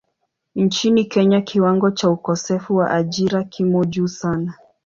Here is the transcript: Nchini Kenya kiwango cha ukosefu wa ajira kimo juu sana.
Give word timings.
Nchini 0.55 1.05
Kenya 1.05 1.41
kiwango 1.41 1.91
cha 1.91 2.09
ukosefu 2.09 2.75
wa 2.75 2.91
ajira 2.91 3.43
kimo 3.43 3.85
juu 3.85 4.07
sana. 4.07 4.53